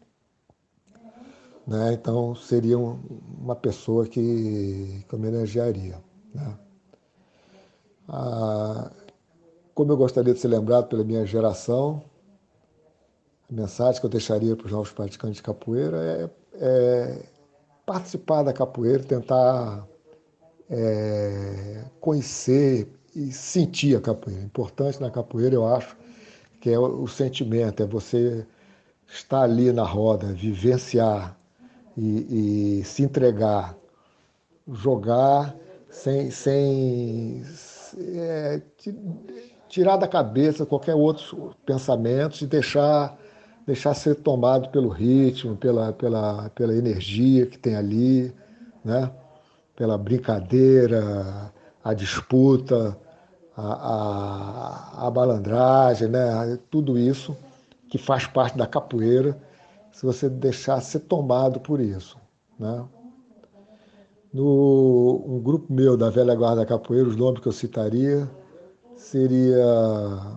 Né? 1.66 1.94
Então, 1.94 2.34
seria 2.34 2.78
uma 2.78 3.56
pessoa 3.56 4.06
que, 4.06 5.04
que 5.08 5.14
homenagearia. 5.14 5.98
Né? 6.32 6.58
Ah, 8.08 8.90
como 9.74 9.92
eu 9.92 9.96
gostaria 9.96 10.32
de 10.32 10.40
ser 10.40 10.48
lembrado 10.48 10.88
pela 10.88 11.02
minha 11.02 11.26
geração, 11.26 12.02
a 13.50 13.52
mensagem 13.52 14.00
que 14.00 14.06
eu 14.06 14.10
deixaria 14.10 14.54
para 14.56 14.66
os 14.66 14.72
novos 14.72 14.92
praticantes 14.92 15.36
de 15.36 15.42
capoeira 15.42 15.96
é, 15.98 16.30
é 16.54 17.22
participar 17.84 18.42
da 18.42 18.52
capoeira, 18.52 19.02
tentar 19.02 19.86
é, 20.70 21.84
conhecer 22.00 22.88
e 23.14 23.32
sentir 23.32 23.96
a 23.96 24.00
capoeira. 24.00 24.42
Importante 24.42 25.00
na 25.00 25.10
capoeira, 25.10 25.54
eu 25.54 25.66
acho, 25.66 25.96
que 26.60 26.70
é 26.70 26.78
o 26.78 27.06
sentimento, 27.06 27.82
é 27.82 27.86
você 27.86 28.46
estar 29.06 29.42
ali 29.42 29.72
na 29.72 29.84
roda, 29.84 30.32
vivenciar 30.32 31.36
e, 31.96 32.80
e 32.80 32.84
se 32.84 33.02
entregar, 33.02 33.76
jogar 34.72 35.54
sem, 35.88 36.30
sem 36.30 37.42
é, 37.98 38.60
tirar 39.68 39.96
da 39.96 40.06
cabeça 40.06 40.66
qualquer 40.66 40.94
outro 40.94 41.54
pensamento 41.64 42.42
e 42.42 42.46
deixar, 42.46 43.16
deixar 43.66 43.94
ser 43.94 44.16
tomado 44.16 44.68
pelo 44.68 44.88
ritmo, 44.88 45.56
pela, 45.56 45.92
pela, 45.92 46.50
pela 46.50 46.74
energia 46.74 47.46
que 47.46 47.58
tem 47.58 47.76
ali, 47.76 48.34
né? 48.84 49.10
pela 49.74 49.96
brincadeira, 49.96 51.52
a 51.82 51.94
disputa, 51.94 52.96
a, 53.56 55.02
a, 55.02 55.06
a 55.06 55.10
balandragem, 55.10 56.08
né? 56.08 56.58
tudo 56.70 56.98
isso 56.98 57.36
que 57.88 57.98
faz 57.98 58.26
parte 58.26 58.58
da 58.58 58.66
capoeira, 58.66 59.36
se 59.96 60.04
você 60.04 60.28
deixar 60.28 60.82
ser 60.82 61.00
tomado 61.00 61.58
por 61.58 61.80
isso. 61.80 62.18
Né? 62.58 62.86
No 64.30 65.24
um 65.26 65.40
grupo 65.40 65.72
meu 65.72 65.96
da 65.96 66.10
velha 66.10 66.34
guarda 66.34 66.66
capoeira, 66.66 67.08
os 67.08 67.16
nomes 67.16 67.40
que 67.40 67.48
eu 67.48 67.52
citaria 67.52 68.30
seria 68.94 70.36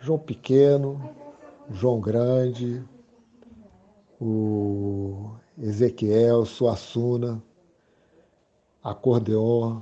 João 0.00 0.18
Pequeno, 0.18 1.14
João 1.70 2.00
Grande, 2.00 2.82
o 4.20 5.36
Ezequiel, 5.56 6.44
Suassuna, 6.44 7.40
acordeon, 8.82 9.80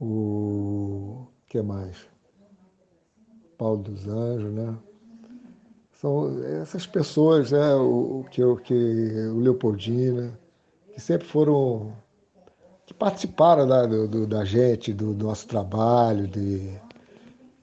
o 0.00 1.26
que 1.46 1.60
mais? 1.60 2.08
Paulo 3.58 3.82
dos 3.82 4.08
Anjos, 4.08 4.50
né? 4.50 4.78
São 6.02 6.44
essas 6.60 6.84
pessoas, 6.84 7.52
né? 7.52 7.76
O, 7.76 8.26
que, 8.28 8.42
o, 8.42 8.56
que, 8.56 8.74
o 8.74 9.38
Leopoldina, 9.38 10.36
que 10.92 11.00
sempre 11.00 11.28
foram, 11.28 11.92
que 12.84 12.92
participaram 12.92 13.68
da, 13.68 13.86
do, 13.86 14.26
da 14.26 14.44
gente, 14.44 14.92
do, 14.92 15.14
do 15.14 15.26
nosso 15.26 15.46
trabalho, 15.46 16.26
de, 16.26 16.76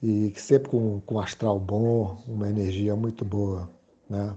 e 0.02 0.30
que 0.30 0.40
sempre 0.40 0.70
com, 0.70 1.02
com 1.02 1.20
astral 1.20 1.60
bom, 1.60 2.16
uma 2.26 2.48
energia 2.48 2.96
muito 2.96 3.26
boa, 3.26 3.68
né? 4.08 4.34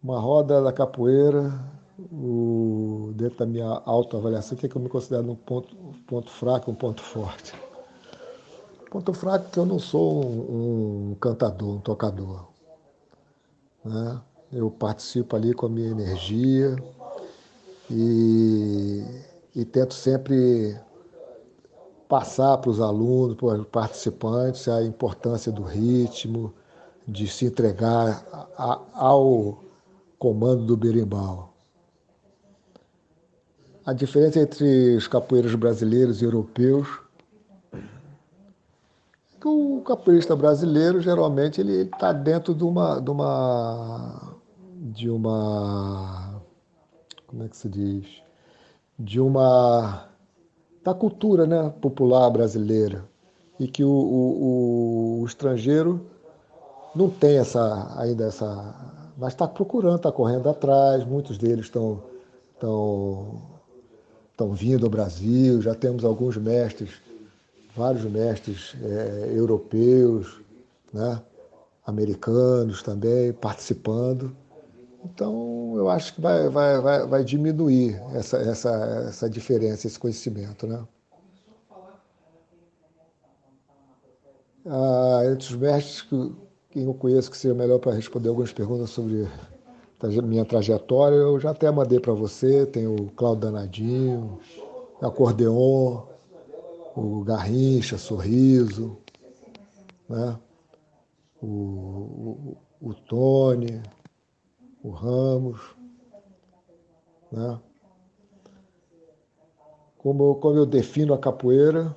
Uma 0.00 0.20
roda 0.20 0.62
da 0.62 0.72
capoeira, 0.72 1.52
o, 1.98 3.12
dentro 3.16 3.38
da 3.38 3.46
minha 3.46 3.82
autoavaliação, 3.84 4.56
o 4.56 4.60
que, 4.60 4.66
é 4.66 4.68
que 4.68 4.76
eu 4.76 4.82
me 4.82 4.88
considero 4.88 5.28
um 5.28 5.34
ponto, 5.34 5.76
ponto 6.06 6.30
fraco 6.30 6.70
um 6.70 6.76
ponto 6.76 7.02
forte? 7.02 7.52
Ponto 8.92 9.14
fraco 9.14 9.46
é 9.46 9.50
que 9.50 9.58
eu 9.58 9.64
não 9.64 9.78
sou 9.78 10.22
um, 10.22 11.12
um 11.12 11.14
cantador, 11.14 11.76
um 11.76 11.80
tocador. 11.80 12.44
Né? 13.82 14.20
Eu 14.52 14.70
participo 14.70 15.34
ali 15.34 15.54
com 15.54 15.64
a 15.64 15.68
minha 15.70 15.88
energia 15.88 16.76
e, 17.90 19.02
e 19.56 19.64
tento 19.64 19.94
sempre 19.94 20.78
passar 22.06 22.58
para 22.58 22.68
os 22.68 22.82
alunos, 22.82 23.34
para 23.36 23.60
os 23.60 23.66
participantes, 23.66 24.68
a 24.68 24.82
importância 24.82 25.50
do 25.50 25.62
ritmo, 25.62 26.52
de 27.08 27.26
se 27.28 27.46
entregar 27.46 28.22
a, 28.58 28.78
ao 28.92 29.58
comando 30.18 30.66
do 30.66 30.76
berimbau. 30.76 31.54
A 33.86 33.94
diferença 33.94 34.38
entre 34.38 34.96
os 34.96 35.08
capoeiros 35.08 35.54
brasileiros 35.54 36.20
e 36.20 36.26
europeus 36.26 37.00
que 39.42 39.48
o 39.48 39.82
capoeirista 39.84 40.36
brasileiro 40.36 41.00
geralmente 41.00 41.60
ele 41.60 41.82
está 41.82 42.12
dentro 42.12 42.54
de 42.54 42.62
uma, 42.62 43.00
de 43.00 43.10
uma 43.10 44.36
de 44.70 45.10
uma 45.10 46.40
como 47.26 47.42
é 47.42 47.48
que 47.48 47.56
se 47.56 47.68
diz? 47.68 48.06
De 48.96 49.18
uma 49.18 50.06
da 50.84 50.94
cultura 50.94 51.44
né, 51.44 51.74
popular 51.80 52.30
brasileira. 52.30 53.04
E 53.58 53.66
que 53.66 53.82
o, 53.82 53.90
o, 53.90 55.20
o 55.22 55.26
estrangeiro 55.26 56.06
não 56.94 57.10
tem 57.10 57.38
essa 57.38 57.92
ainda 57.98 58.26
essa 58.26 58.74
mas 59.16 59.32
está 59.32 59.48
procurando 59.48 59.96
está 59.96 60.12
correndo 60.12 60.48
atrás. 60.48 61.04
Muitos 61.04 61.36
deles 61.36 61.64
estão 61.64 62.00
estão 62.54 63.42
estão 64.30 64.52
vindo 64.52 64.86
ao 64.86 64.90
Brasil. 64.90 65.60
Já 65.60 65.74
temos 65.74 66.04
alguns 66.04 66.36
mestres 66.36 67.02
vários 67.76 68.04
mestres 68.04 68.74
é, 68.82 69.32
europeus 69.34 70.40
né 70.92 71.22
americanos 71.86 72.82
também 72.82 73.32
participando 73.32 74.34
então, 75.04 75.74
eu 75.76 75.90
acho 75.90 76.14
que 76.14 76.20
vai, 76.20 76.48
vai, 76.48 76.80
vai, 76.80 77.06
vai 77.06 77.24
diminuir 77.24 78.00
essa, 78.14 78.36
essa, 78.36 78.70
essa 79.08 79.28
diferença, 79.28 79.86
esse 79.86 79.98
conhecimento. 79.98 80.66
Né? 80.66 80.82
Ah, 84.64 85.22
entre 85.24 85.48
os 85.48 85.56
mestres 85.56 86.02
que, 86.02 86.32
que 86.70 86.82
eu 86.82 86.94
conheço 86.94 87.30
que 87.30 87.36
seria 87.36 87.56
melhor 87.56 87.80
para 87.80 87.92
responder 87.92 88.28
algumas 88.28 88.52
perguntas 88.52 88.90
sobre 88.90 89.28
minha 90.22 90.44
trajetória, 90.44 91.16
eu 91.16 91.38
já 91.40 91.50
até 91.50 91.70
mandei 91.70 91.98
para 91.98 92.12
você, 92.12 92.66
tem 92.66 92.86
o 92.86 93.10
Cláudio 93.16 93.50
Danadinho, 93.50 94.38
acordeon, 95.00 96.02
o 96.94 97.24
Garrincha, 97.24 97.96
Sorriso, 97.96 98.98
né? 100.08 100.38
o, 101.40 101.46
o, 101.46 102.56
o 102.80 102.94
Tony, 102.94 103.82
o 104.82 104.90
Ramos, 104.90 105.60
né? 107.30 107.58
Como, 109.98 110.34
como 110.36 110.56
eu 110.56 110.66
defino 110.66 111.14
a 111.14 111.18
capoeira, 111.18 111.94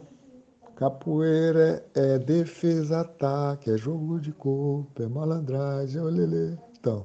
capoeira 0.75 1.84
é 1.95 2.19
defesa-ataque, 2.19 3.71
é 3.71 3.77
jogo 3.77 4.19
de 4.19 4.31
corpo, 4.31 5.01
é 5.01 5.08
malandragem, 5.08 5.99
é 5.99 6.03
olelê. 6.03 6.55
Então, 6.79 7.03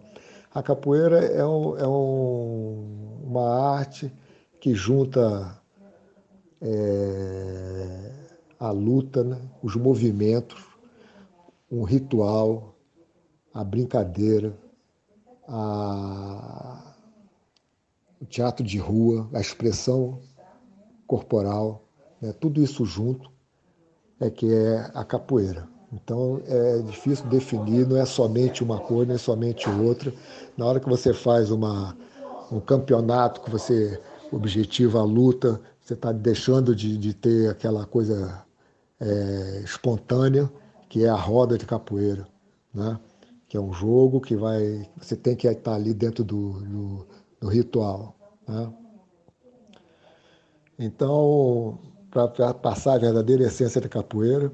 a 0.53 0.63
capoeira 0.63 1.25
é, 1.25 1.45
um, 1.45 1.79
é 1.79 1.89
um, 1.89 3.23
uma 3.25 3.79
arte 3.79 4.13
que 4.61 4.75
junta 4.75 5.60
é, 6.61 8.13
a 8.59 8.71
luta, 8.71 9.25
né? 9.25 9.41
os 9.63 9.77
movimentos, 9.77 10.63
um 11.71 11.83
ritual, 11.83 12.75
a 13.53 13.65
brincadeira, 13.65 14.57
a, 15.49 16.95
o 18.21 18.25
teatro 18.27 18.65
de 18.65 18.79
rua, 18.79 19.29
a 19.33 19.41
expressão 19.41 20.21
corporal, 21.07 21.83
né, 22.21 22.33
tudo 22.39 22.63
isso 22.63 22.85
junto 22.85 23.31
é 24.21 24.31
que 24.31 24.53
é 24.53 24.91
a 24.95 25.05
capoeira. 25.05 25.67
Então 25.93 26.41
é 26.47 26.79
difícil 26.83 27.27
definir, 27.27 27.87
não 27.87 27.97
é 27.97 28.05
somente 28.05 28.63
uma 28.63 28.79
cor, 28.79 29.07
não 29.07 29.15
é 29.15 29.19
somente 29.19 29.69
outra. 29.69 30.13
Na 30.57 30.67
hora 30.67 30.79
que 30.79 30.89
você 30.89 31.13
faz 31.13 31.51
uma, 31.51 31.97
um 32.53 32.61
campeonato, 32.61 33.41
que 33.41 33.51
você 33.51 34.01
objetiva 34.31 35.01
a 35.01 35.05
luta, 35.05 35.61
você 35.91 35.95
está 35.95 36.13
deixando 36.13 36.75
de, 36.75 36.97
de, 36.97 37.13
ter 37.15 37.51
aquela 37.51 37.85
coisa 37.85 38.45
é, 39.01 39.61
espontânea, 39.65 40.51
que 40.89 41.05
é 41.05 41.09
a 41.09 41.15
roda 41.15 41.59
de 41.59 41.67
capoeira. 41.67 42.27
Né? 42.73 42.99
que 43.51 43.57
é 43.57 43.61
um 43.61 43.73
jogo 43.73 44.21
que 44.21 44.37
vai. 44.37 44.89
Você 44.97 45.17
tem 45.17 45.35
que 45.35 45.49
estar 45.49 45.75
ali 45.75 45.93
dentro 45.93 46.23
do, 46.23 46.61
do, 46.61 47.07
do 47.41 47.49
ritual. 47.49 48.15
Né? 48.47 48.73
Então, 50.79 51.77
para 52.13 52.55
passar 52.55 52.95
a 52.95 52.99
verdadeira 52.99 53.43
essência 53.43 53.81
da 53.81 53.89
capoeira, 53.89 54.53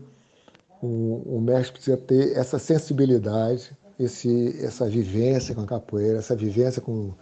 o, 0.81 1.37
o, 1.37 1.41
mestre 1.43 1.75
precisa 1.75 1.99
ter 1.99 2.35
essa 2.39 2.59
sensibilidade, 2.59 3.77
esse, 3.99 4.65
essa 4.65 4.89
vivência 4.89 5.55
com 5.55 5.61
a 5.61 5.67
capoeira, 5.67 6.19
essa 6.19 6.35
vivência 6.35 6.81
com, 6.81 7.13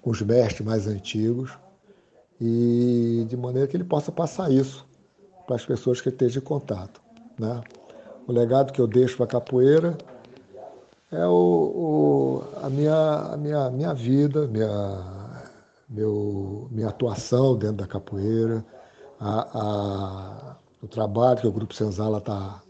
com 0.00 0.10
os 0.10 0.22
mestres 0.22 0.64
mais 0.64 0.86
antigos, 0.86 1.50
e 2.46 3.24
de 3.24 3.38
maneira 3.38 3.66
que 3.66 3.74
ele 3.74 3.84
possa 3.84 4.12
passar 4.12 4.52
isso 4.52 4.86
para 5.46 5.56
as 5.56 5.64
pessoas 5.64 6.02
que 6.02 6.10
estejam 6.10 6.42
em 6.42 6.44
contato. 6.44 7.00
Né? 7.38 7.62
O 8.26 8.32
legado 8.32 8.70
que 8.70 8.80
eu 8.80 8.86
deixo 8.86 9.16
para 9.16 9.24
a 9.24 9.28
capoeira 9.28 9.96
é 11.10 11.26
o, 11.26 11.30
o, 11.30 12.44
a, 12.62 12.68
minha, 12.68 12.94
a 13.32 13.36
minha, 13.38 13.70
minha 13.70 13.94
vida, 13.94 14.46
minha, 14.46 15.40
meu, 15.88 16.68
minha 16.70 16.88
atuação 16.88 17.56
dentro 17.56 17.76
da 17.76 17.86
capoeira, 17.86 18.62
a, 19.18 19.58
a, 19.58 20.56
o 20.82 20.86
trabalho 20.86 21.40
que 21.40 21.46
o 21.46 21.52
Grupo 21.52 21.72
Senzala 21.72 22.18
está 22.18 22.60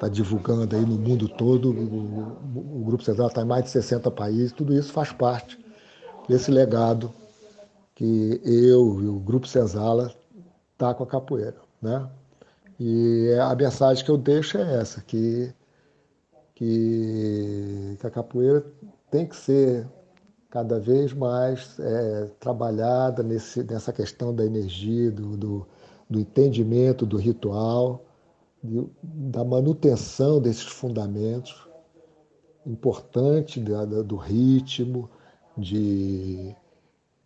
tá 0.00 0.08
divulgando 0.08 0.74
aí 0.74 0.86
no 0.86 0.96
mundo 0.96 1.28
todo. 1.28 1.70
O, 1.70 2.80
o 2.80 2.84
Grupo 2.86 3.02
Senzala 3.02 3.28
está 3.28 3.42
em 3.42 3.46
mais 3.46 3.64
de 3.64 3.70
60 3.70 4.10
países, 4.10 4.52
tudo 4.52 4.72
isso 4.72 4.90
faz 4.90 5.12
parte 5.12 5.58
desse 6.26 6.50
legado 6.50 7.12
que 7.96 8.40
eu 8.44 9.02
e 9.02 9.08
o 9.08 9.18
Grupo 9.18 9.48
Senzala 9.48 10.14
tá 10.78 10.94
com 10.94 11.02
a 11.02 11.06
capoeira, 11.06 11.56
né? 11.82 12.08
E 12.78 13.34
a 13.40 13.54
mensagem 13.56 14.04
que 14.04 14.10
eu 14.10 14.18
deixo 14.18 14.58
é 14.58 14.80
essa, 14.80 15.00
que 15.00 15.52
que, 16.54 17.96
que 18.00 18.06
a 18.06 18.10
capoeira 18.10 18.64
tem 19.10 19.26
que 19.26 19.36
ser 19.36 19.86
cada 20.48 20.78
vez 20.80 21.12
mais 21.12 21.78
é, 21.78 22.30
trabalhada 22.40 23.22
nesse, 23.22 23.62
nessa 23.64 23.92
questão 23.92 24.34
da 24.34 24.44
energia, 24.44 25.10
do, 25.10 25.36
do, 25.36 25.66
do 26.08 26.18
entendimento 26.18 27.04
do 27.04 27.18
ritual, 27.18 28.06
de, 28.64 28.86
da 29.02 29.44
manutenção 29.44 30.40
desses 30.40 30.64
fundamentos 30.66 31.66
importante 32.66 33.60
da, 33.60 33.84
do 33.84 34.16
ritmo, 34.16 35.08
de, 35.56 36.54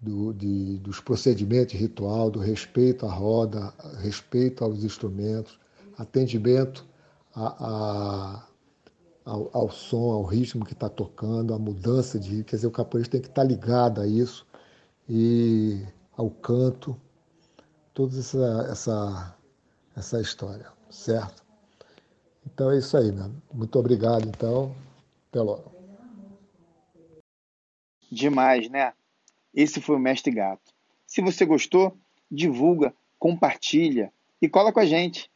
do, 0.00 0.32
de, 0.32 0.78
dos 0.78 1.00
procedimentos 1.00 1.72
de 1.72 1.78
ritual, 1.78 2.30
do 2.30 2.38
respeito 2.38 3.04
à 3.06 3.12
roda, 3.12 3.72
respeito 3.98 4.64
aos 4.64 4.82
instrumentos, 4.82 5.58
atendimento 5.98 6.86
a, 7.34 7.66
a, 7.66 8.46
ao, 9.24 9.50
ao, 9.52 9.70
som, 9.70 10.10
ao 10.12 10.24
ritmo 10.24 10.64
que 10.64 10.72
está 10.72 10.88
tocando, 10.88 11.52
a 11.52 11.58
mudança 11.58 12.18
de. 12.18 12.42
Quer 12.44 12.56
dizer, 12.56 12.66
o 12.66 12.70
capoeirista 12.70 13.12
tem 13.12 13.20
que 13.20 13.28
estar 13.28 13.42
tá 13.42 13.48
ligado 13.48 14.00
a 14.00 14.06
isso 14.06 14.46
e 15.08 15.84
ao 16.16 16.30
canto, 16.30 16.96
toda 17.92 18.18
essa, 18.18 18.68
essa, 18.70 19.36
essa 19.96 20.20
história, 20.20 20.66
certo? 20.90 21.44
Então 22.46 22.70
é 22.70 22.78
isso 22.78 22.96
aí, 22.96 23.12
né? 23.12 23.30
Muito 23.52 23.78
obrigado, 23.78 24.26
então. 24.26 24.74
Até 25.28 25.40
logo. 25.40 25.72
Demais, 28.10 28.68
né? 28.70 28.92
Esse 29.54 29.80
foi 29.80 29.96
o 29.96 30.00
Mestre 30.00 30.32
Gato. 30.32 30.72
Se 31.06 31.20
você 31.20 31.44
gostou, 31.44 31.96
divulga, 32.30 32.94
compartilha 33.18 34.12
e 34.40 34.48
cola 34.48 34.72
com 34.72 34.80
a 34.80 34.86
gente. 34.86 35.30